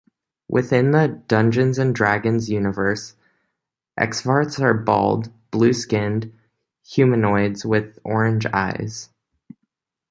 [0.49, 3.15] Within the "Dungeons and Dragons" universe,
[3.99, 6.33] Xvarts are bald, blue-skinned
[6.83, 9.09] humanoids with orange eyes.